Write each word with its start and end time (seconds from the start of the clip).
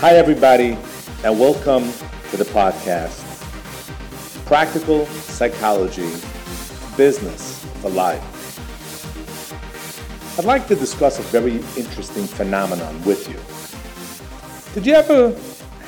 Hi, 0.00 0.14
everybody, 0.14 0.78
and 1.24 1.40
welcome 1.40 1.82
to 2.30 2.36
the 2.36 2.44
podcast 2.44 3.24
Practical 4.46 5.06
Psychology 5.06 6.08
Business 6.96 7.64
for 7.80 7.90
Life. 7.90 8.22
I'd 10.38 10.44
like 10.44 10.68
to 10.68 10.76
discuss 10.76 11.18
a 11.18 11.22
very 11.22 11.56
interesting 11.76 12.28
phenomenon 12.28 13.02
with 13.02 13.28
you. 13.28 13.40
Did 14.72 14.86
you 14.86 14.94
ever 14.94 15.36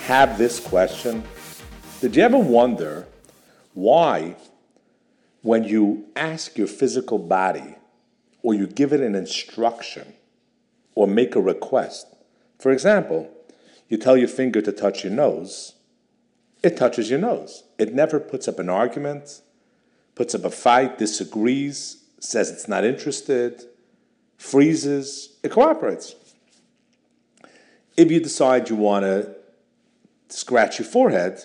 have 0.06 0.38
this 0.38 0.58
question? 0.58 1.22
Did 2.00 2.16
you 2.16 2.24
ever 2.24 2.38
wonder 2.38 3.06
why, 3.74 4.34
when 5.42 5.62
you 5.62 6.06
ask 6.16 6.58
your 6.58 6.66
physical 6.66 7.20
body 7.20 7.76
or 8.42 8.54
you 8.54 8.66
give 8.66 8.92
it 8.92 9.02
an 9.02 9.14
instruction 9.14 10.14
or 10.96 11.06
make 11.06 11.36
a 11.36 11.40
request, 11.40 12.08
for 12.58 12.72
example, 12.72 13.30
you 13.90 13.98
tell 13.98 14.16
your 14.16 14.28
finger 14.28 14.62
to 14.62 14.72
touch 14.72 15.04
your 15.04 15.12
nose, 15.12 15.74
it 16.62 16.76
touches 16.76 17.10
your 17.10 17.18
nose. 17.18 17.64
It 17.76 17.92
never 17.92 18.20
puts 18.20 18.46
up 18.46 18.58
an 18.58 18.68
argument, 18.68 19.42
puts 20.14 20.34
up 20.34 20.44
a 20.44 20.50
fight, 20.50 20.96
disagrees, 20.96 22.04
says 22.20 22.50
it's 22.50 22.68
not 22.68 22.84
interested, 22.84 23.64
freezes, 24.38 25.36
it 25.42 25.50
cooperates. 25.50 26.14
If 27.96 28.10
you 28.10 28.20
decide 28.20 28.70
you 28.70 28.76
want 28.76 29.04
to 29.04 29.34
scratch 30.28 30.78
your 30.78 30.86
forehead, 30.86 31.44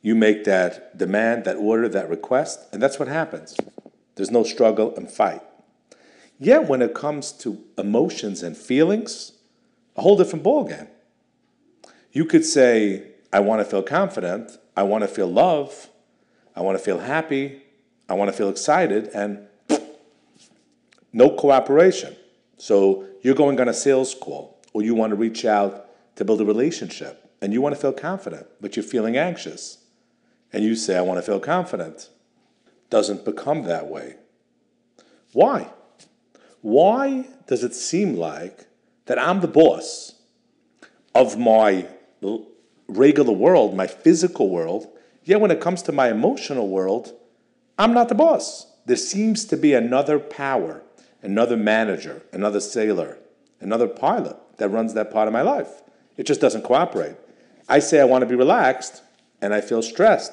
you 0.00 0.14
make 0.14 0.44
that 0.44 0.96
demand, 0.96 1.44
that 1.44 1.56
order, 1.56 1.88
that 1.90 2.08
request, 2.08 2.60
and 2.72 2.82
that's 2.82 2.98
what 2.98 3.08
happens. 3.08 3.54
There's 4.14 4.30
no 4.30 4.44
struggle 4.44 4.96
and 4.96 5.10
fight. 5.10 5.42
Yet 6.38 6.68
when 6.68 6.80
it 6.80 6.94
comes 6.94 7.32
to 7.32 7.62
emotions 7.76 8.42
and 8.42 8.56
feelings, 8.56 9.32
a 9.94 10.02
whole 10.02 10.16
different 10.16 10.44
ballgame. 10.44 10.88
You 12.12 12.26
could 12.26 12.44
say, 12.44 13.12
I 13.32 13.40
want 13.40 13.60
to 13.60 13.64
feel 13.64 13.82
confident, 13.82 14.58
I 14.76 14.82
want 14.82 15.02
to 15.02 15.08
feel 15.08 15.26
love, 15.26 15.88
I 16.54 16.60
want 16.60 16.76
to 16.76 16.84
feel 16.84 16.98
happy, 16.98 17.62
I 18.08 18.14
want 18.14 18.30
to 18.30 18.36
feel 18.36 18.50
excited, 18.50 19.08
and 19.14 19.46
no 21.12 21.30
cooperation. 21.30 22.14
So 22.58 23.06
you're 23.22 23.34
going 23.34 23.58
on 23.60 23.68
a 23.68 23.74
sales 23.74 24.14
call, 24.14 24.60
or 24.74 24.82
you 24.82 24.94
want 24.94 25.10
to 25.10 25.16
reach 25.16 25.46
out 25.46 25.88
to 26.16 26.24
build 26.24 26.42
a 26.42 26.44
relationship, 26.44 27.30
and 27.40 27.52
you 27.54 27.62
want 27.62 27.74
to 27.74 27.80
feel 27.80 27.92
confident, 27.92 28.46
but 28.60 28.76
you're 28.76 28.82
feeling 28.82 29.16
anxious. 29.16 29.78
And 30.52 30.62
you 30.62 30.76
say, 30.76 30.98
I 30.98 31.00
want 31.00 31.16
to 31.16 31.22
feel 31.22 31.40
confident. 31.40 32.10
Doesn't 32.90 33.24
become 33.24 33.62
that 33.62 33.86
way. 33.86 34.16
Why? 35.32 35.70
Why 36.60 37.26
does 37.46 37.64
it 37.64 37.74
seem 37.74 38.16
like 38.16 38.66
that 39.06 39.18
I'm 39.18 39.40
the 39.40 39.48
boss 39.48 40.12
of 41.14 41.38
my 41.38 41.88
regular 42.88 43.32
world, 43.32 43.76
my 43.76 43.86
physical 43.86 44.48
world, 44.48 44.86
yet 45.24 45.40
when 45.40 45.50
it 45.50 45.60
comes 45.60 45.82
to 45.82 45.92
my 45.92 46.10
emotional 46.10 46.68
world, 46.68 47.12
I'm 47.78 47.94
not 47.94 48.08
the 48.08 48.14
boss. 48.14 48.66
There 48.84 48.96
seems 48.96 49.44
to 49.46 49.56
be 49.56 49.74
another 49.74 50.18
power, 50.18 50.82
another 51.22 51.56
manager, 51.56 52.22
another 52.32 52.60
sailor, 52.60 53.18
another 53.60 53.88
pilot 53.88 54.36
that 54.58 54.68
runs 54.68 54.94
that 54.94 55.12
part 55.12 55.28
of 55.28 55.32
my 55.32 55.42
life. 55.42 55.82
It 56.16 56.26
just 56.26 56.40
doesn't 56.40 56.64
cooperate. 56.64 57.16
I 57.68 57.78
say 57.78 58.00
I 58.00 58.04
want 58.04 58.22
to 58.22 58.26
be 58.26 58.34
relaxed 58.34 59.02
and 59.40 59.54
I 59.54 59.60
feel 59.60 59.82
stressed. 59.82 60.32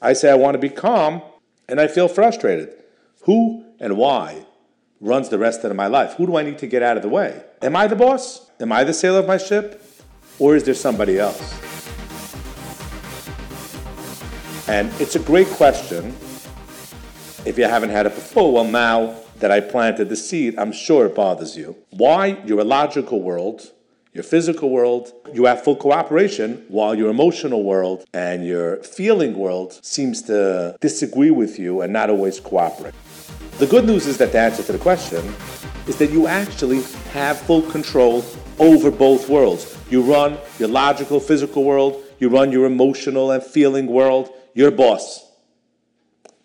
I 0.00 0.12
say 0.12 0.30
I 0.30 0.36
want 0.36 0.54
to 0.54 0.58
be 0.58 0.68
calm 0.68 1.22
and 1.68 1.80
I 1.80 1.88
feel 1.88 2.08
frustrated. 2.08 2.74
Who 3.22 3.64
and 3.80 3.96
why 3.96 4.46
runs 5.00 5.28
the 5.28 5.38
rest 5.38 5.64
of 5.64 5.74
my 5.74 5.86
life? 5.86 6.14
Who 6.14 6.26
do 6.26 6.36
I 6.36 6.42
need 6.42 6.58
to 6.58 6.66
get 6.66 6.82
out 6.82 6.96
of 6.96 7.02
the 7.02 7.08
way? 7.08 7.42
Am 7.62 7.74
I 7.74 7.86
the 7.86 7.96
boss? 7.96 8.50
Am 8.60 8.72
I 8.72 8.84
the 8.84 8.94
sailor 8.94 9.20
of 9.20 9.26
my 9.26 9.38
ship? 9.38 9.82
Or 10.38 10.54
is 10.56 10.64
there 10.64 10.74
somebody 10.74 11.18
else? 11.18 11.54
And 14.68 14.92
it's 15.00 15.16
a 15.16 15.20
great 15.20 15.48
question. 15.48 16.14
If 17.44 17.56
you 17.56 17.64
haven't 17.64 17.90
had 17.90 18.06
it 18.06 18.14
before, 18.14 18.52
well, 18.52 18.64
now 18.64 19.16
that 19.38 19.50
I 19.50 19.60
planted 19.60 20.08
the 20.08 20.16
seed, 20.16 20.58
I'm 20.58 20.72
sure 20.72 21.06
it 21.06 21.14
bothers 21.14 21.56
you. 21.56 21.76
Why? 21.90 22.38
Your 22.44 22.62
logical 22.64 23.22
world, 23.22 23.72
your 24.12 24.24
physical 24.24 24.70
world, 24.70 25.12
you 25.32 25.46
have 25.46 25.64
full 25.64 25.76
cooperation, 25.76 26.64
while 26.68 26.94
your 26.94 27.08
emotional 27.08 27.62
world 27.62 28.04
and 28.12 28.46
your 28.46 28.82
feeling 28.82 29.38
world 29.38 29.78
seems 29.82 30.22
to 30.22 30.76
disagree 30.80 31.30
with 31.30 31.58
you 31.58 31.80
and 31.80 31.92
not 31.92 32.10
always 32.10 32.40
cooperate. 32.40 32.94
The 33.58 33.66
good 33.66 33.86
news 33.86 34.06
is 34.06 34.18
that 34.18 34.32
the 34.32 34.40
answer 34.40 34.62
to 34.64 34.72
the 34.72 34.78
question 34.78 35.34
is 35.86 35.96
that 35.96 36.10
you 36.10 36.26
actually 36.26 36.82
have 37.12 37.38
full 37.38 37.62
control 37.62 38.22
over 38.58 38.90
both 38.90 39.28
worlds. 39.28 39.76
You 39.90 40.02
run 40.02 40.38
your 40.58 40.68
logical, 40.68 41.20
physical 41.20 41.64
world, 41.64 42.02
you 42.18 42.28
run 42.28 42.52
your 42.52 42.66
emotional 42.66 43.30
and 43.30 43.42
feeling 43.42 43.86
world, 43.86 44.30
you're 44.54 44.70
boss. 44.70 45.30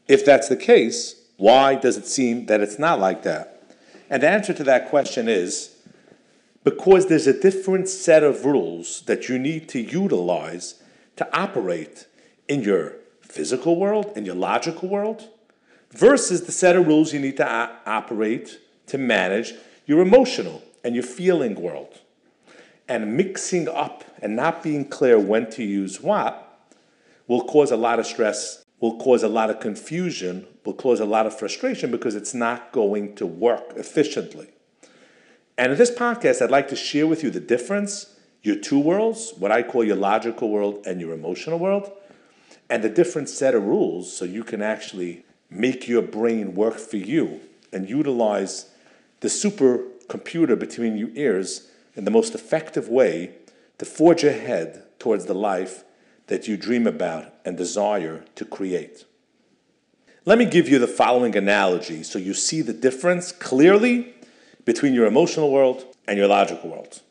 If 0.07 0.25
that's 0.25 0.47
the 0.47 0.55
case, 0.55 1.15
why 1.37 1.75
does 1.75 1.97
it 1.97 2.05
seem 2.05 2.45
that 2.47 2.61
it's 2.61 2.77
not 2.77 2.99
like 2.99 3.23
that? 3.23 3.63
And 4.09 4.21
the 4.21 4.29
answer 4.29 4.53
to 4.53 4.63
that 4.65 4.89
question 4.89 5.27
is 5.27 5.75
because 6.63 7.07
there's 7.07 7.27
a 7.27 7.39
different 7.39 7.89
set 7.89 8.23
of 8.23 8.45
rules 8.45 9.01
that 9.01 9.27
you 9.27 9.39
need 9.39 9.67
to 9.69 9.79
utilize 9.79 10.81
to 11.15 11.37
operate 11.37 12.07
in 12.47 12.61
your 12.61 12.93
physical 13.21 13.79
world, 13.79 14.11
in 14.15 14.25
your 14.25 14.35
logical 14.35 14.87
world, 14.87 15.29
versus 15.91 16.43
the 16.43 16.51
set 16.51 16.75
of 16.75 16.87
rules 16.87 17.13
you 17.13 17.19
need 17.19 17.37
to 17.37 17.69
operate 17.85 18.59
to 18.87 18.97
manage 18.97 19.53
your 19.85 20.01
emotional 20.01 20.61
and 20.83 20.95
your 20.95 21.03
feeling 21.03 21.55
world 21.55 21.99
and 22.87 23.15
mixing 23.15 23.67
up 23.67 24.03
and 24.21 24.35
not 24.35 24.63
being 24.63 24.87
clear 24.87 25.19
when 25.19 25.49
to 25.51 25.63
use 25.63 26.01
what 26.01 26.69
will 27.27 27.45
cause 27.45 27.71
a 27.71 27.77
lot 27.77 27.99
of 27.99 28.05
stress, 28.05 28.63
will 28.79 28.97
cause 28.97 29.23
a 29.23 29.27
lot 29.27 29.49
of 29.49 29.59
confusion, 29.59 30.45
will 30.65 30.73
cause 30.73 30.99
a 30.99 31.05
lot 31.05 31.25
of 31.25 31.37
frustration 31.37 31.89
because 31.91 32.15
it's 32.15 32.33
not 32.33 32.71
going 32.71 33.15
to 33.15 33.25
work 33.25 33.73
efficiently. 33.75 34.49
And 35.57 35.71
in 35.71 35.77
this 35.77 35.91
podcast, 35.91 36.41
I'd 36.41 36.51
like 36.51 36.67
to 36.69 36.75
share 36.75 37.07
with 37.07 37.23
you 37.23 37.29
the 37.29 37.39
difference, 37.39 38.17
your 38.41 38.55
two 38.57 38.79
worlds, 38.79 39.33
what 39.37 39.51
I 39.51 39.63
call 39.63 39.83
your 39.83 39.95
logical 39.95 40.49
world 40.49 40.85
and 40.85 40.99
your 40.99 41.13
emotional 41.13 41.59
world, 41.59 41.91
and 42.69 42.83
the 42.83 42.89
different 42.89 43.29
set 43.29 43.55
of 43.55 43.63
rules 43.63 44.15
so 44.15 44.25
you 44.25 44.43
can 44.43 44.61
actually 44.61 45.25
make 45.49 45.87
your 45.87 46.01
brain 46.01 46.55
work 46.55 46.75
for 46.75 46.97
you 46.97 47.39
and 47.71 47.89
utilize 47.89 48.69
the 49.19 49.27
supercomputer 49.27 50.57
between 50.57 50.97
your 50.97 51.09
ears 51.15 51.69
in 51.95 52.05
the 52.05 52.11
most 52.11 52.35
effective 52.35 52.89
way 52.89 53.35
to 53.77 53.85
forge 53.85 54.23
ahead 54.23 54.83
towards 54.99 55.25
the 55.25 55.33
life 55.33 55.83
that 56.27 56.47
you 56.47 56.57
dream 56.57 56.87
about 56.87 57.33
and 57.45 57.57
desire 57.57 58.23
to 58.35 58.45
create. 58.45 59.05
Let 60.25 60.37
me 60.37 60.45
give 60.45 60.69
you 60.69 60.79
the 60.79 60.87
following 60.87 61.35
analogy 61.35 62.01
so 62.03 62.17
you 62.17 62.33
see 62.33 62.61
the 62.61 62.73
difference 62.73 63.31
clearly 63.31 64.13
between 64.63 64.93
your 64.93 65.05
emotional 65.05 65.51
world 65.51 65.85
and 66.07 66.17
your 66.17 66.27
logical 66.27 66.69
world. 66.69 67.01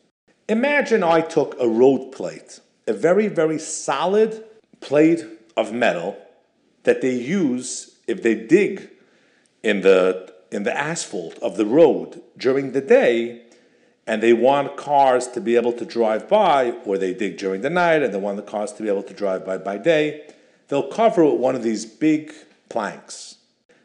Imagine 0.49 1.03
I 1.03 1.21
took 1.21 1.55
a 1.59 1.67
road 1.67 2.11
plate, 2.11 2.59
a 2.87 2.93
very, 2.93 3.27
very 3.27 3.59
solid 3.59 4.43
plate 4.81 5.23
of 5.55 5.71
metal 5.71 6.17
that 6.83 7.01
they 7.01 7.13
use 7.13 7.97
if 8.07 8.23
they 8.23 8.35
dig 8.35 8.89
in 9.61 9.81
the, 9.81 10.33
in 10.51 10.63
the 10.63 10.75
asphalt 10.75 11.37
of 11.39 11.55
the 11.55 11.65
road 11.65 12.21
during 12.37 12.71
the 12.71 12.81
day 12.81 13.43
and 14.05 14.21
they 14.21 14.33
want 14.33 14.75
cars 14.75 15.27
to 15.27 15.41
be 15.41 15.55
able 15.55 15.73
to 15.73 15.85
drive 15.85 16.27
by, 16.27 16.71
or 16.85 16.97
they 16.97 17.13
dig 17.13 17.37
during 17.37 17.61
the 17.61 17.69
night 17.69 18.03
and 18.03 18.13
they 18.13 18.19
want 18.19 18.37
the 18.37 18.43
cars 18.43 18.73
to 18.73 18.83
be 18.83 18.89
able 18.89 19.03
to 19.03 19.13
drive 19.13 19.45
by 19.45 19.57
by 19.57 19.77
day, 19.77 20.29
they'll 20.67 20.89
cover 20.89 21.23
it 21.23 21.31
with 21.31 21.39
one 21.39 21.55
of 21.55 21.63
these 21.63 21.85
big 21.85 22.33
planks. 22.69 23.37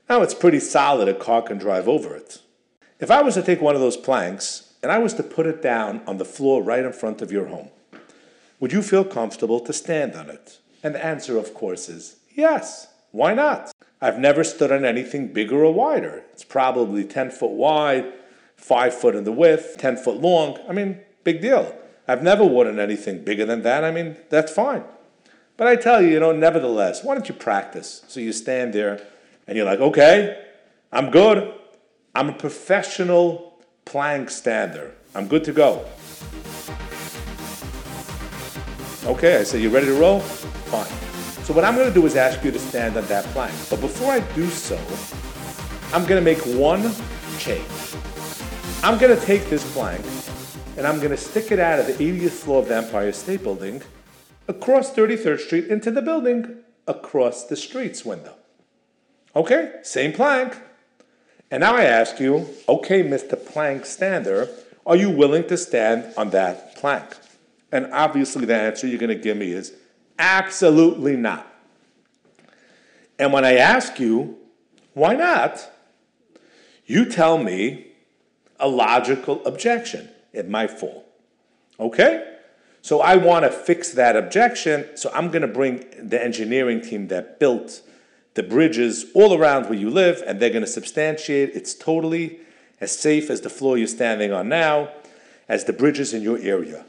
Now 0.09 0.23
it's 0.23 0.35
pretty 0.35 0.61
solid, 0.61 1.09
a 1.09 1.15
car 1.15 1.43
can 1.43 1.59
drive 1.59 1.89
over 1.89 2.15
it. 2.17 2.41
If 2.99 3.11
I 3.11 3.23
was 3.23 3.35
to 3.35 3.43
take 3.43 3.61
one 3.61 3.75
of 3.75 3.81
those 3.81 3.97
planks 3.97 4.75
and 4.83 4.91
I 4.91 4.99
was 4.99 5.15
to 5.15 5.23
put 5.23 5.47
it 5.47 5.63
down 5.63 6.03
on 6.07 6.17
the 6.17 6.25
floor 6.25 6.63
right 6.63 6.85
in 6.85 6.93
front 6.93 7.23
of 7.23 7.31
your 7.31 7.47
home, 7.47 7.69
would 8.59 8.73
you 8.73 8.83
feel 8.83 9.05
comfortable 9.05 9.61
to 9.61 9.73
stand 9.73 10.15
on 10.15 10.31
it? 10.31 10.59
And 10.83 10.95
the 10.95 11.05
answer, 11.05 11.39
of 11.39 11.55
course, 11.55 11.89
is 11.89 12.17
yes. 12.35 12.89
Why 13.11 13.35
not? 13.35 13.73
I've 14.01 14.19
never 14.19 14.45
stood 14.45 14.71
on 14.71 14.85
anything 14.85 15.33
bigger 15.33 15.65
or 15.65 15.73
wider. 15.73 16.25
It's 16.33 16.45
probably 16.45 17.05
10 17.05 17.31
foot 17.31 17.53
wide, 17.53 18.13
five 18.59 18.93
foot 18.93 19.15
in 19.15 19.25
the 19.25 19.33
width, 19.33 19.77
10 19.79 19.97
foot 19.97 20.21
long. 20.21 20.59
I 20.69 20.73
mean, 20.73 21.01
big 21.25 21.41
deal. 21.41 21.75
I've 22.07 22.23
never 22.23 22.45
worn 22.45 22.79
anything 22.79 23.25
bigger 23.25 23.47
than 23.47 23.63
that. 23.63 23.85
I 23.85 23.91
mean, 23.91 24.17
that's 24.29 24.53
fine. 24.53 24.85
But 25.57 25.69
I 25.69 25.77
tell 25.77 26.03
you, 26.03 26.09
you 26.09 26.21
know, 26.21 26.33
nevertheless, 26.33 27.03
why 27.03 27.15
don't 27.15 27.29
you 27.29 27.35
practice? 27.35 28.03
So 28.09 28.21
you 28.21 28.33
stand 28.33 28.73
there 28.73 29.01
and 29.47 29.57
you're 29.57 29.67
like, 29.67 29.81
okay, 29.81 30.45
I'm 30.93 31.11
good. 31.11 31.55
I'm 32.15 32.29
a 32.29 32.33
professional 32.33 33.59
plank 33.85 34.31
stander. 34.31 34.95
I'm 35.15 35.29
good 35.29 35.45
to 35.45 35.53
go. 35.53 35.85
Okay, 39.05 39.39
I 39.39 39.43
say, 39.45 39.61
you 39.61 39.71
ready 39.71 39.87
to 39.87 39.95
roll? 39.95 40.21
Fine. 40.21 40.87
So 41.45 41.55
what 41.55 41.65
I'm 41.65 41.75
going 41.75 41.89
to 41.89 41.95
do 41.95 42.05
is 42.05 42.15
ask 42.15 42.45
you 42.45 42.51
to 42.51 42.59
stand 42.59 42.97
on 42.97 43.07
that 43.07 43.25
plank. 43.27 43.55
But 43.71 43.81
before 43.81 44.13
I 44.13 44.21
do 44.35 44.47
so, 44.49 44.77
I'm 45.95 46.07
going 46.07 46.23
to 46.23 46.25
make 46.25 46.39
one 46.59 46.93
change. 47.39 47.65
I'm 48.81 48.97
going 48.97 49.19
to 49.19 49.27
take 49.27 49.51
this 49.51 49.69
plank 49.73 50.05
and 50.77 50.87
I'm 50.87 50.99
going 50.99 51.11
to 51.11 51.17
stick 51.17 51.51
it 51.51 51.59
out 51.59 51.81
of 51.81 51.87
the 51.89 51.95
80th 51.95 52.31
floor 52.31 52.63
of 52.63 52.69
the 52.69 52.77
Empire 52.77 53.11
State 53.11 53.43
Building 53.43 53.83
across 54.47 54.95
33rd 54.95 55.41
Street 55.41 55.67
into 55.67 55.91
the 55.91 56.01
building 56.01 56.59
across 56.87 57.45
the 57.45 57.57
street's 57.57 58.05
window. 58.05 58.35
Okay, 59.35 59.73
same 59.83 60.13
plank. 60.13 60.57
And 61.51 61.63
now 61.63 61.75
I 61.75 61.83
ask 61.83 62.21
you, 62.21 62.47
okay, 62.69 63.03
Mr. 63.03 63.35
Plank 63.45 63.85
Stander, 63.85 64.49
are 64.87 64.97
you 64.97 65.11
willing 65.11 65.49
to 65.49 65.57
stand 65.57 66.15
on 66.17 66.31
that 66.31 66.77
plank? 66.77 67.17
And 67.73 67.93
obviously, 67.93 68.47
the 68.47 68.55
answer 68.55 68.87
you're 68.87 69.01
going 69.01 69.09
to 69.09 69.17
give 69.17 69.37
me 69.37 69.51
is 69.51 69.75
absolutely 70.21 71.17
not. 71.17 71.53
And 73.19 73.33
when 73.33 73.45
I 73.45 73.57
ask 73.57 73.99
you, 73.99 74.39
why 74.95 75.17
not? 75.17 75.69
You 76.87 77.05
tell 77.05 77.39
me 77.39 77.88
a 78.59 78.69
logical 78.69 79.45
objection. 79.47 80.09
It 80.33 80.49
might 80.49 80.71
fall. 80.71 81.05
Okay? 81.79 82.37
So 82.83 83.01
I 83.01 83.17
want 83.17 83.45
to 83.45 83.51
fix 83.51 83.91
that 83.93 84.17
objection. 84.17 84.87
So 84.97 85.11
I'm 85.15 85.29
going 85.29 85.43
to 85.43 85.49
bring 85.49 85.85
the 85.99 86.23
engineering 86.23 86.81
team 86.81 87.09
that 87.09 87.39
built 87.39 87.83
the 88.35 88.43
bridges 88.43 89.07
all 89.15 89.37
around 89.37 89.65
where 89.65 89.79
you 89.79 89.91
live, 89.91 90.23
and 90.27 90.39
they're 90.39 90.51
going 90.51 90.65
to 90.65 90.67
substantiate 90.67 91.51
it's 91.55 91.75
totally 91.75 92.39
as 92.81 92.97
safe 92.97 93.31
as 93.31 93.41
the 93.41 93.51
floor 93.51 93.77
you're 93.77 93.89
standing 93.89 94.33
on 94.33 94.49
now, 94.49 94.91
as 95.49 95.65
the 95.65 95.73
bridges 95.73 96.15
in 96.15 96.23
your 96.23 96.39
area. 96.39 96.85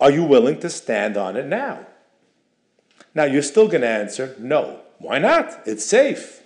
Are 0.00 0.10
you 0.10 0.22
willing 0.24 0.60
to 0.60 0.70
stand 0.70 1.16
on 1.16 1.36
it 1.36 1.46
now? 1.46 1.86
Now, 3.14 3.24
you're 3.24 3.42
still 3.42 3.66
going 3.66 3.82
to 3.82 3.88
answer 3.88 4.36
no. 4.38 4.80
Why 4.98 5.18
not? 5.18 5.62
It's 5.66 5.84
safe. 5.84 6.42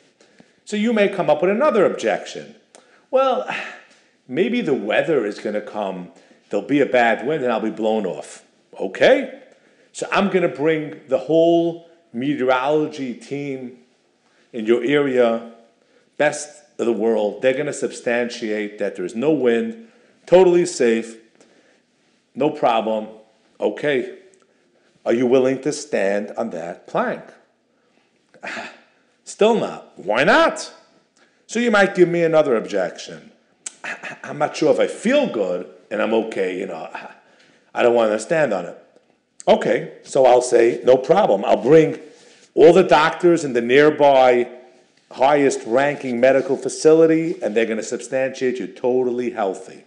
So 0.65 0.77
you 0.77 0.93
may 0.93 1.09
come 1.09 1.29
up 1.29 1.43
with 1.43 1.51
another 1.51 1.85
objection. 1.85 2.57
Well, 3.11 3.49
maybe 4.28 4.61
the 4.61 4.75
weather 4.75 5.25
is 5.25 5.38
going 5.38 5.55
to 5.55 5.61
come, 5.61 6.11
there'll 6.50 6.67
be 6.67 6.81
a 6.81 6.87
bad 6.87 7.26
wind, 7.26 7.43
and 7.43 7.52
I'll 7.52 7.61
be 7.61 7.70
blown 7.70 8.06
off. 8.06 8.44
Okay? 8.78 9.43
So 9.93 10.06
I'm 10.12 10.28
going 10.28 10.43
to 10.43 10.55
bring 10.55 11.00
the 11.08 11.19
whole 11.19 11.88
meteorology 12.12 13.14
team 13.14 13.78
in 14.52 14.67
your 14.67 14.82
area, 14.84 15.52
best 16.17 16.62
of 16.78 16.87
the 16.87 16.93
world. 16.93 17.43
They're 17.43 17.52
going 17.52 17.67
to 17.67 17.73
substantiate 17.73 18.78
that 18.78 18.96
there's 18.96 19.14
no 19.14 19.31
wind, 19.32 19.88
totally 20.26 20.67
safe, 20.67 21.17
no 22.34 22.50
problem. 22.50 23.08
Okay. 23.58 24.19
Are 25.05 25.12
you 25.12 25.26
willing 25.26 25.62
to 25.62 25.73
stand 25.73 26.32
on 26.37 26.50
that 26.50 26.87
plank? 26.87 27.23
Still 29.25 29.58
not. 29.58 29.99
Why 29.99 30.25
not? 30.25 30.73
So 31.46 31.58
you 31.58 31.70
might 31.70 31.94
give 31.94 32.08
me 32.08 32.23
another 32.23 32.56
objection. 32.56 33.32
I'm 34.23 34.38
not 34.38 34.56
sure 34.56 34.73
if 34.73 34.81
I 34.81 34.87
feel 34.87 35.27
good 35.27 35.69
and 35.91 36.03
I'm 36.03 36.15
okay, 36.15 36.59
you 36.59 36.67
know. 36.67 36.88
I 37.75 37.83
don't 37.83 37.94
want 37.94 38.12
to 38.12 38.19
stand 38.19 38.53
on 38.53 38.67
it. 38.67 38.83
Okay, 39.47 39.99
so 40.03 40.27
I'll 40.27 40.43
say, 40.43 40.81
no 40.85 40.97
problem. 40.97 41.44
I'll 41.44 41.62
bring 41.62 41.99
all 42.55 42.73
the 42.73 42.83
doctors 42.83 43.44
in 43.44 43.53
the 43.53 43.61
nearby 43.61 44.50
highest 45.12 45.61
ranking 45.67 46.19
medical 46.19 46.56
facility 46.56 47.41
and 47.43 47.55
they're 47.55 47.67
going 47.67 47.77
to 47.77 47.83
substantiate 47.83 48.59
you're 48.59 48.69
totally 48.69 49.31
healthy. 49.31 49.85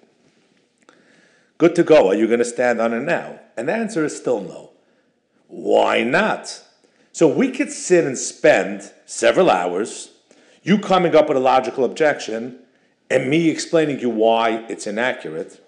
Good 1.57 1.75
to 1.75 1.83
go. 1.83 2.07
Are 2.07 2.15
you 2.15 2.27
going 2.27 2.39
to 2.39 2.45
stand 2.45 2.79
on 2.79 2.93
it 2.93 3.01
now? 3.01 3.39
And 3.57 3.67
the 3.67 3.73
answer 3.73 4.05
is 4.05 4.15
still 4.15 4.39
no. 4.39 4.69
Why 5.47 6.03
not? 6.03 6.63
So 7.11 7.27
we 7.27 7.51
could 7.51 7.71
sit 7.71 8.05
and 8.05 8.17
spend 8.17 8.93
several 9.05 9.49
hours, 9.49 10.11
you 10.63 10.77
coming 10.77 11.15
up 11.15 11.27
with 11.27 11.35
a 11.35 11.41
logical 11.41 11.83
objection, 11.83 12.59
and 13.09 13.29
me 13.29 13.49
explaining 13.49 13.97
to 13.97 14.01
you 14.03 14.09
why 14.09 14.65
it's 14.69 14.87
inaccurate, 14.87 15.63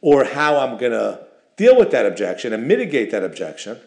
or 0.00 0.24
how 0.24 0.58
I'm 0.58 0.78
going 0.78 0.92
to 0.92 1.26
deal 1.56 1.76
with 1.76 1.90
that 1.90 2.06
objection 2.06 2.52
and 2.52 2.68
mitigate 2.68 3.10
that 3.10 3.24
objection, 3.24 3.78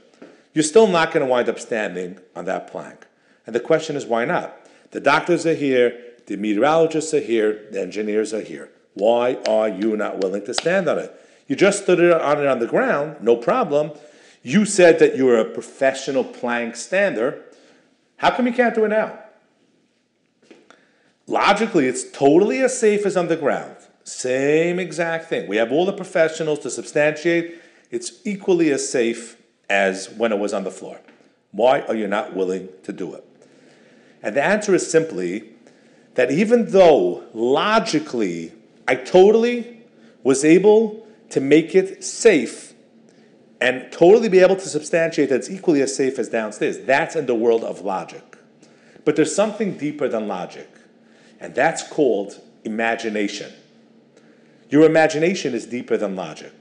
you're 0.54 0.63
still 0.63 0.88
not 0.88 1.12
going 1.12 1.25
to 1.25 1.30
wind 1.30 1.50
up 1.50 1.59
standing 1.59 2.19
on 2.36 2.45
that 2.45 2.71
plank. 2.71 3.06
And 3.45 3.56
the 3.56 3.59
question 3.59 3.95
is, 3.95 4.06
why 4.06 4.25
not? 4.25 4.57
The 4.92 5.00
doctors 5.00 5.45
are 5.45 5.54
here, 5.54 5.98
the 6.25 6.38
meteorologists 6.38 7.13
are 7.13 7.19
here, 7.19 7.68
the 7.71 7.81
engineers 7.81 8.33
are 8.33 8.42
here. 8.42 8.69
Why 8.94 9.38
are 9.48 9.69
you 9.69 9.95
not 9.95 10.18
willing 10.19 10.45
to 10.45 10.54
stand 10.54 10.89
on 10.89 10.98
it? 10.98 11.13
You 11.48 11.56
just 11.56 11.83
stood 11.83 12.00
it 12.00 12.12
on 12.12 12.39
it 12.39 12.48
on 12.48 12.59
the 12.59 12.68
ground, 12.68 13.18
no 13.21 13.36
problem. 13.36 13.92
You 14.44 14.65
said 14.65 15.00
that 15.00 15.15
you 15.15 15.25
were 15.25 15.39
a 15.39 15.45
professional 15.45 16.24
plank 16.24 16.75
stander. 16.75 17.44
How 18.18 18.31
come 18.36 18.48
you 18.48 18.54
can't 18.54 18.74
do 18.75 18.86
it 18.86 18.89
now? 18.89 19.19
Logically, 21.27 21.88
it's 21.88 22.09
totally 22.09 22.62
as 22.62 22.79
safe 22.79 23.06
as 23.06 23.18
on 23.18 23.27
the 23.27 23.35
ground. 23.35 23.75
Same 24.03 24.79
exact 24.79 25.25
thing. 25.25 25.47
We 25.47 25.57
have 25.57 25.71
all 25.71 25.85
the 25.85 25.94
professionals 25.94 26.59
to 26.59 26.69
substantiate. 26.69 27.62
It's 27.91 28.25
equally 28.25 28.71
as 28.71 28.89
safe 28.89 29.38
as 29.69 30.09
when 30.09 30.31
it 30.31 30.39
was 30.39 30.53
on 30.53 30.63
the 30.63 30.71
floor. 30.71 31.01
Why 31.51 31.81
are 31.81 31.95
you 31.95 32.07
not 32.07 32.35
willing 32.35 32.69
to 32.83 32.94
do 32.94 33.13
it? 33.13 33.25
And 34.24 34.35
the 34.35 34.44
answer 34.44 34.74
is 34.74 34.89
simply 34.89 35.50
that 36.15 36.31
even 36.31 36.71
though 36.71 37.25
logically 37.33 38.53
I 38.88 38.95
totally 38.95 39.83
was 40.23 40.45
able 40.45 41.06
to 41.30 41.41
make 41.41 41.75
it 41.75 42.03
safe 42.03 42.73
and 43.59 43.91
totally 43.91 44.30
be 44.30 44.39
able 44.39 44.56
to 44.56 44.68
substantiate 44.68 45.30
that 45.30 45.35
it's 45.35 45.50
equally 45.50 45.81
as 45.81 45.95
safe 45.95 46.19
as 46.19 46.30
downstairs, 46.30 46.80
that's 46.80 47.15
in 47.15 47.25
the 47.25 47.35
world 47.35 47.63
of 47.63 47.81
logic. 47.81 48.38
But 49.03 49.15
there's 49.15 49.35
something 49.35 49.77
deeper 49.77 50.07
than 50.07 50.27
logic, 50.27 50.69
and 51.39 51.53
that's 51.55 51.87
called 51.87 52.41
imagination. 52.63 53.51
Your 54.69 54.85
imagination 54.85 55.53
is 55.53 55.65
deeper 55.65 55.97
than 55.97 56.15
logic. 56.15 56.53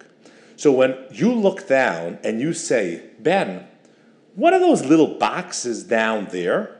So 0.56 0.72
when 0.72 0.96
you 1.10 1.32
look 1.32 1.68
down 1.68 2.18
and 2.24 2.40
you 2.40 2.52
say, 2.52 3.10
Ben, 3.18 3.66
what 4.34 4.52
are 4.52 4.60
those 4.60 4.84
little 4.84 5.18
boxes 5.18 5.84
down 5.84 6.28
there 6.30 6.76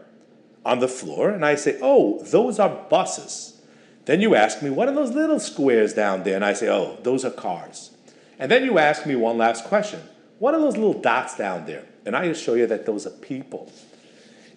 on 0.64 0.78
the 0.78 0.88
floor? 0.88 1.30
And 1.30 1.44
I 1.44 1.54
say, 1.56 1.78
Oh, 1.82 2.22
those 2.22 2.58
are 2.58 2.68
buses. 2.88 3.60
Then 4.04 4.20
you 4.20 4.34
ask 4.34 4.62
me, 4.62 4.70
What 4.70 4.88
are 4.88 4.94
those 4.94 5.12
little 5.12 5.40
squares 5.40 5.92
down 5.92 6.22
there? 6.22 6.36
And 6.36 6.44
I 6.44 6.52
say, 6.52 6.68
Oh, 6.68 6.98
those 7.02 7.24
are 7.24 7.30
cars. 7.30 7.90
And 8.38 8.50
then 8.50 8.64
you 8.64 8.78
ask 8.78 9.06
me 9.06 9.16
one 9.16 9.38
last 9.38 9.64
question 9.64 10.00
What 10.38 10.54
are 10.54 10.60
those 10.60 10.76
little 10.76 11.00
dots 11.00 11.36
down 11.36 11.66
there? 11.66 11.84
And 12.04 12.16
I 12.16 12.32
show 12.34 12.54
you 12.54 12.66
that 12.68 12.86
those 12.86 13.06
are 13.06 13.10
people. 13.10 13.70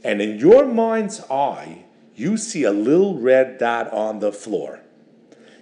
And 0.04 0.22
in 0.22 0.40
your 0.40 0.66
mind's 0.66 1.22
eye, 1.30 1.86
you 2.20 2.36
see 2.36 2.64
a 2.64 2.72
little 2.72 3.18
red 3.18 3.58
dot 3.58 3.92
on 3.94 4.20
the 4.20 4.32
floor. 4.32 4.82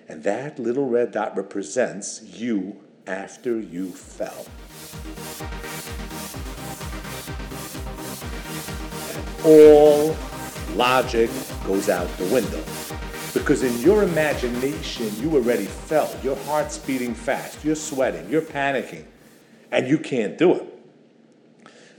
And 0.07 0.23
that 0.23 0.57
little 0.57 0.89
red 0.89 1.11
dot 1.11 1.37
represents 1.37 2.23
you 2.23 2.81
after 3.05 3.59
you 3.59 3.91
fell. 3.91 4.45
all 9.47 10.13
logic 10.75 11.29
goes 11.65 11.87
out 11.87 12.05
the 12.17 12.25
window. 12.25 12.61
Because 13.33 13.63
in 13.63 13.79
your 13.79 14.03
imagination, 14.03 15.09
you 15.21 15.35
already 15.35 15.65
felt 15.65 16.21
your 16.23 16.35
heart's 16.37 16.77
beating 16.77 17.13
fast, 17.13 17.63
you're 17.63 17.75
sweating, 17.75 18.29
you're 18.29 18.41
panicking, 18.41 19.05
and 19.71 19.87
you 19.87 19.97
can't 19.97 20.37
do 20.37 20.53
it. 20.55 20.65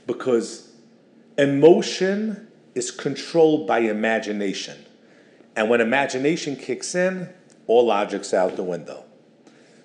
Because 0.06 0.72
emotion 1.38 2.47
is 2.74 2.90
controlled 2.90 3.66
by 3.66 3.80
imagination. 3.80 4.84
And 5.56 5.68
when 5.68 5.80
imagination 5.80 6.56
kicks 6.56 6.94
in, 6.94 7.28
all 7.66 7.86
logic's 7.86 8.32
out 8.32 8.56
the 8.56 8.62
window. 8.62 9.04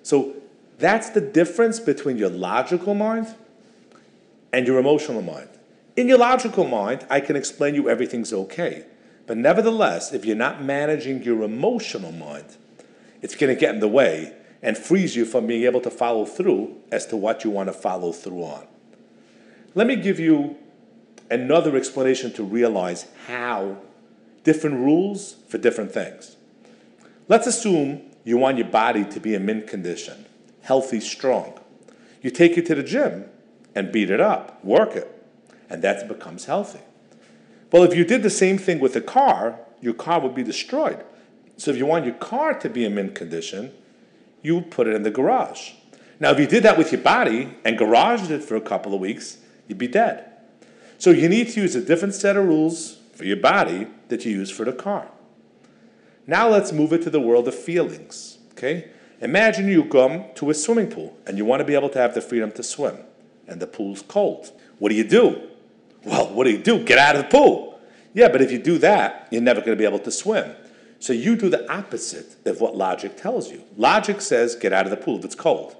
So 0.02 0.34
that's 0.78 1.10
the 1.10 1.20
difference 1.20 1.80
between 1.80 2.16
your 2.16 2.30
logical 2.30 2.94
mind 2.94 3.34
and 4.52 4.66
your 4.66 4.78
emotional 4.78 5.22
mind. 5.22 5.48
In 5.96 6.08
your 6.08 6.18
logical 6.18 6.66
mind, 6.66 7.06
I 7.08 7.20
can 7.20 7.36
explain 7.36 7.74
you 7.74 7.88
everything's 7.88 8.32
okay. 8.32 8.84
But 9.26 9.36
nevertheless, 9.36 10.12
if 10.12 10.24
you're 10.24 10.36
not 10.36 10.62
managing 10.62 11.22
your 11.22 11.42
emotional 11.42 12.12
mind, 12.12 12.56
it's 13.22 13.34
going 13.34 13.54
to 13.54 13.58
get 13.58 13.74
in 13.74 13.80
the 13.80 13.88
way 13.88 14.34
and 14.62 14.76
freeze 14.76 15.14
you 15.14 15.24
from 15.24 15.46
being 15.46 15.64
able 15.64 15.80
to 15.80 15.90
follow 15.90 16.24
through 16.24 16.76
as 16.90 17.06
to 17.06 17.16
what 17.16 17.44
you 17.44 17.50
want 17.50 17.68
to 17.68 17.72
follow 17.72 18.12
through 18.12 18.42
on. 18.42 18.66
Let 19.74 19.86
me 19.86 19.96
give 19.96 20.18
you 20.18 20.56
another 21.30 21.76
explanation 21.76 22.32
to 22.34 22.42
realize 22.42 23.06
how 23.26 23.78
different 24.44 24.76
rules 24.76 25.36
for 25.48 25.58
different 25.58 25.92
things. 25.92 26.36
Let's 27.28 27.46
assume 27.46 28.02
you 28.24 28.36
want 28.36 28.58
your 28.58 28.68
body 28.68 29.04
to 29.04 29.20
be 29.20 29.34
in 29.34 29.46
mint 29.46 29.66
condition 29.66 30.26
healthy, 30.62 30.98
strong. 30.98 31.60
You 32.22 32.30
take 32.30 32.56
it 32.56 32.64
to 32.66 32.74
the 32.74 32.82
gym 32.82 33.26
and 33.74 33.92
beat 33.92 34.08
it 34.08 34.18
up, 34.18 34.64
work 34.64 34.96
it, 34.96 35.10
and 35.68 35.82
that 35.82 36.08
becomes 36.08 36.46
healthy. 36.46 36.80
Well, 37.70 37.82
if 37.82 37.94
you 37.94 38.02
did 38.02 38.22
the 38.22 38.30
same 38.30 38.56
thing 38.56 38.80
with 38.80 38.96
a 38.96 39.02
car, 39.02 39.58
your 39.82 39.92
car 39.92 40.20
would 40.20 40.34
be 40.34 40.42
destroyed. 40.42 41.04
So 41.58 41.70
if 41.70 41.76
you 41.76 41.84
want 41.84 42.06
your 42.06 42.14
car 42.14 42.54
to 42.54 42.70
be 42.70 42.86
in 42.86 42.94
mint 42.94 43.14
condition, 43.14 43.72
you 44.42 44.62
put 44.62 44.86
it 44.86 44.94
in 44.94 45.02
the 45.02 45.10
garage. 45.10 45.72
Now, 46.18 46.30
if 46.30 46.38
you 46.38 46.46
did 46.46 46.62
that 46.62 46.78
with 46.78 46.92
your 46.92 47.00
body 47.00 47.56
and 47.64 47.78
garaged 47.78 48.30
it 48.30 48.42
for 48.42 48.56
a 48.56 48.60
couple 48.60 48.94
of 48.94 49.00
weeks, 49.00 49.38
you'd 49.68 49.78
be 49.78 49.88
dead. 49.88 50.30
So 51.04 51.10
you 51.10 51.28
need 51.28 51.50
to 51.50 51.60
use 51.60 51.74
a 51.74 51.82
different 51.82 52.14
set 52.14 52.34
of 52.34 52.46
rules 52.46 52.96
for 53.12 53.26
your 53.26 53.36
body 53.36 53.88
that 54.08 54.24
you 54.24 54.32
use 54.32 54.50
for 54.50 54.64
the 54.64 54.72
car. 54.72 55.06
Now 56.26 56.48
let's 56.48 56.72
move 56.72 56.94
it 56.94 57.02
to 57.02 57.10
the 57.10 57.20
world 57.20 57.46
of 57.46 57.54
feelings. 57.54 58.38
Okay? 58.52 58.88
Imagine 59.20 59.68
you 59.68 59.84
come 59.84 60.24
to 60.36 60.48
a 60.48 60.54
swimming 60.54 60.88
pool 60.88 61.14
and 61.26 61.36
you 61.36 61.44
want 61.44 61.60
to 61.60 61.64
be 61.66 61.74
able 61.74 61.90
to 61.90 61.98
have 61.98 62.14
the 62.14 62.22
freedom 62.22 62.50
to 62.52 62.62
swim, 62.62 62.96
and 63.46 63.60
the 63.60 63.66
pool's 63.66 64.00
cold. 64.00 64.50
What 64.78 64.88
do 64.88 64.94
you 64.94 65.04
do? 65.04 65.42
Well, 66.04 66.32
what 66.32 66.44
do 66.44 66.50
you 66.52 66.62
do? 66.62 66.82
Get 66.82 66.96
out 66.96 67.16
of 67.16 67.24
the 67.24 67.28
pool. 67.28 67.78
Yeah, 68.14 68.28
but 68.28 68.40
if 68.40 68.50
you 68.50 68.58
do 68.58 68.78
that, 68.78 69.28
you're 69.30 69.42
never 69.42 69.60
going 69.60 69.76
to 69.76 69.76
be 69.76 69.84
able 69.84 69.98
to 69.98 70.10
swim. 70.10 70.56
So 71.00 71.12
you 71.12 71.36
do 71.36 71.50
the 71.50 71.70
opposite 71.70 72.34
of 72.46 72.62
what 72.62 72.78
logic 72.78 73.18
tells 73.18 73.50
you. 73.52 73.62
Logic 73.76 74.22
says, 74.22 74.54
get 74.54 74.72
out 74.72 74.86
of 74.86 74.90
the 74.90 74.96
pool 74.96 75.18
if 75.18 75.26
it's 75.26 75.34
cold. 75.34 75.76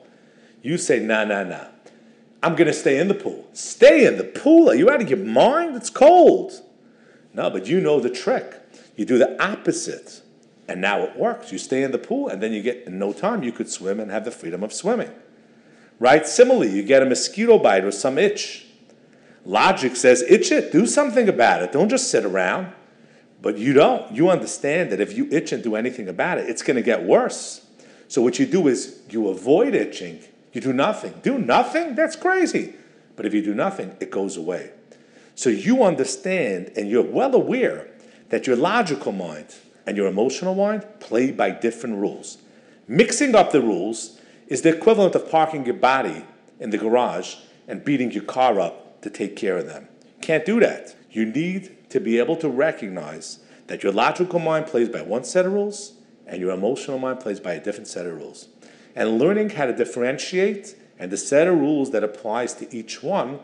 You 0.61 0.76
say, 0.76 0.99
nah, 0.99 1.25
nah, 1.25 1.45
nah. 1.45 1.69
I'm 2.45 2.57
going 2.57 2.67
to 2.67 2.75
stay 2.75 2.99
in 2.99 3.09
the 3.09 3.15
pool. 3.15 3.49
Stay 3.55 4.07
in 4.07 4.19
the 4.19 4.25
pool? 4.25 4.69
Are 4.69 4.75
you 4.75 4.91
out 4.91 5.01
of 5.01 5.09
your 5.09 5.19
mind? 5.19 5.77
It's 5.77 5.89
cold. 5.89 6.61
No, 7.33 7.49
but 7.49 7.67
you 7.67 7.81
know 7.81 8.01
the 8.01 8.11
trick. 8.11 8.61
You 8.97 9.07
do 9.07 9.17
the 9.17 9.43
opposite. 9.43 10.21
And 10.69 10.79
now 10.83 11.03
it 11.05 11.17
works. 11.17 11.53
You 11.53 11.57
stay 11.57 11.83
in 11.83 11.91
the 11.91 11.99
pool, 11.99 12.29
and 12.29 12.43
then 12.43 12.53
you 12.53 12.63
get, 12.63 12.87
in 12.87 12.99
no 12.99 13.15
time, 13.15 13.43
you 13.43 13.51
could 13.51 13.71
swim 13.71 13.99
and 13.99 14.11
have 14.11 14.27
the 14.27 14.31
freedom 14.31 14.63
of 14.63 14.75
swimming. 14.75 15.11
Right? 15.99 16.27
Similarly, 16.27 16.71
you 16.71 16.83
get 16.83 17.03
a 17.03 17.07
mosquito 17.07 17.59
bite 17.59 17.83
or 17.83 17.91
some 17.91 18.19
itch. 18.19 18.67
Logic 19.47 19.97
says, 19.97 20.21
itch 20.23 20.53
it, 20.53 20.71
do 20.71 20.87
something 20.87 21.31
about 21.31 21.63
it. 21.63 21.73
Don't 21.73 21.89
just 21.89 22.11
sit 22.11 22.27
around. 22.27 22.75
But 23.41 23.57
you 23.57 23.73
don't. 23.73 24.13
You 24.13 24.29
understand 24.29 24.93
that 24.93 25.01
if 25.01 25.17
you 25.17 25.29
itch 25.31 25.51
and 25.53 25.63
do 25.63 25.77
anything 25.77 26.09
about 26.09 26.37
it, 26.37 26.51
it's 26.51 26.63
going 26.63 26.77
to 26.77 26.83
get 26.83 27.05
worse. 27.05 27.67
So 28.09 28.21
what 28.21 28.39
you 28.39 28.45
do 28.45 28.69
is 28.69 29.01
you 29.09 29.29
avoid 29.29 29.75
itching. 29.75 30.21
You 30.54 30.61
do 30.61 30.73
nothing. 30.73 31.14
Do 31.23 31.37
nothing? 31.37 31.96
That's 31.96 32.14
crazy. 32.14 32.75
But 33.16 33.26
if 33.26 33.34
you 33.34 33.42
do 33.42 33.54
nothing, 33.54 33.96
it 33.99 34.11
goes 34.11 34.37
away. 34.37 34.70
So 35.34 35.50
you 35.50 35.82
understand 35.82 36.73
and 36.76 36.88
you're 36.88 37.02
well 37.02 37.34
aware 37.34 37.90
that 38.28 38.46
your 38.46 38.54
logical 38.54 39.11
mind 39.11 39.56
and 39.84 39.96
your 39.96 40.06
emotional 40.06 40.54
mind 40.54 40.87
play 41.00 41.32
by 41.32 41.50
different 41.50 41.96
rules. 41.96 42.38
Mixing 42.87 43.34
up 43.34 43.50
the 43.50 43.61
rules 43.61 44.20
is 44.46 44.62
the 44.62 44.76
equivalent 44.76 45.16
of 45.16 45.28
parking 45.28 45.66
your 45.66 45.75
body 45.75 46.25
in 46.61 46.70
the 46.70 46.78
garage 46.78 47.34
and 47.66 47.84
beating 47.84 48.12
your 48.12 48.23
car 48.23 48.61
up 48.61 49.02
to 49.02 49.11
take 49.11 49.34
care 49.34 49.56
of 49.56 49.66
them. 49.66 49.88
Can't 50.20 50.46
do 50.46 50.61
that. 50.61 50.94
You 51.11 51.26
need 51.26 51.90
to 51.90 51.99
be 51.99 52.18
able 52.18 52.37
to 52.37 52.49
recognize 52.49 53.40
that 53.66 53.82
your 53.82 53.92
logical 53.92 54.38
mind 54.38 54.66
plays 54.66 54.88
by 54.88 55.02
one 55.02 55.25
set 55.25 55.46
of 55.46 55.52
rules 55.52 55.94
and 56.26 56.40
your 56.40 56.52
emotional 56.52 56.99
mind 56.99 57.18
plays 57.18 57.40
by 57.40 57.54
a 57.54 57.61
different 57.61 57.88
set 57.88 58.06
of 58.06 58.14
rules. 58.14 58.49
And 58.95 59.19
learning 59.19 59.51
how 59.51 59.67
to 59.67 59.73
differentiate 59.73 60.77
and 60.99 61.11
the 61.11 61.17
set 61.17 61.49
of 61.49 61.59
rules 61.59 61.91
that 61.91 62.05
applies 62.05 62.55
to 62.55 62.75
each 62.75 63.03
one 63.03 63.41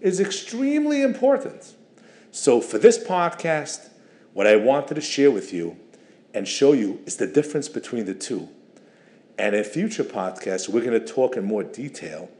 is 0.00 0.20
extremely 0.20 1.02
important. 1.02 1.74
So 2.30 2.60
for 2.60 2.78
this 2.78 2.98
podcast, 2.98 3.90
what 4.32 4.46
I 4.46 4.56
wanted 4.56 4.94
to 4.94 5.00
share 5.00 5.30
with 5.30 5.52
you 5.52 5.76
and 6.32 6.46
show 6.46 6.72
you 6.72 7.00
is 7.06 7.16
the 7.16 7.26
difference 7.26 7.68
between 7.68 8.04
the 8.04 8.14
two. 8.14 8.48
And 9.38 9.54
in 9.54 9.64
future 9.64 10.04
podcasts, 10.04 10.68
we're 10.68 10.84
going 10.84 10.98
to 10.98 11.06
talk 11.06 11.36
in 11.36 11.44
more 11.44 11.64
detail 11.64 12.30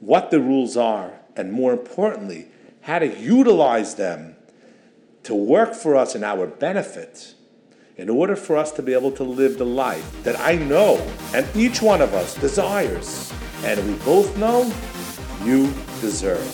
what 0.00 0.30
the 0.30 0.40
rules 0.40 0.76
are, 0.76 1.14
and 1.36 1.52
more 1.52 1.72
importantly, 1.72 2.46
how 2.82 3.00
to 3.00 3.18
utilize 3.18 3.96
them 3.96 4.36
to 5.24 5.34
work 5.34 5.74
for 5.74 5.96
us 5.96 6.14
in 6.14 6.22
our 6.22 6.46
benefit 6.46 7.34
in 7.98 8.08
order 8.08 8.36
for 8.36 8.56
us 8.56 8.70
to 8.70 8.80
be 8.80 8.94
able 8.94 9.10
to 9.10 9.24
live 9.24 9.58
the 9.58 9.66
life 9.66 10.22
that 10.22 10.38
I 10.38 10.54
know 10.54 11.04
and 11.34 11.44
each 11.56 11.82
one 11.82 12.00
of 12.00 12.14
us 12.14 12.36
desires, 12.36 13.32
and 13.64 13.84
we 13.86 13.94
both 14.04 14.36
know 14.38 14.72
you 15.44 15.72
deserve. 16.00 16.46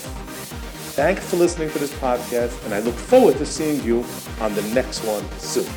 Thanks 0.97 1.29
for 1.29 1.37
listening 1.37 1.71
to 1.71 1.79
this 1.79 1.93
podcast, 1.95 2.65
and 2.65 2.73
I 2.73 2.79
look 2.79 2.95
forward 2.95 3.37
to 3.39 3.47
seeing 3.47 3.83
you 3.85 4.05
on 4.41 4.55
the 4.55 4.63
next 4.75 5.05
one 5.05 5.29
soon. 5.39 5.69